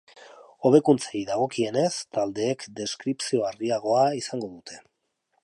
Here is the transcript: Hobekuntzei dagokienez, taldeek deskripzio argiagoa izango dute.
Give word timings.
Hobekuntzei 0.69 1.21
dagokienez, 1.27 1.91
taldeek 2.19 2.67
deskripzio 2.81 3.45
argiagoa 3.51 4.05
izango 4.23 4.53
dute. 4.57 4.83